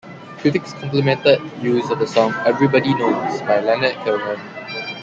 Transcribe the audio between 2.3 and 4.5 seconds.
"Everybody Knows" by Leonard Cohen.